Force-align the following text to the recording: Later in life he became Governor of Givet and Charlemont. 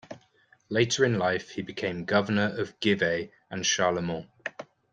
Later 0.69 1.05
in 1.05 1.19
life 1.19 1.49
he 1.51 1.61
became 1.61 2.05
Governor 2.05 2.57
of 2.59 2.79
Givet 2.79 3.29
and 3.51 3.63
Charlemont. 3.63 4.27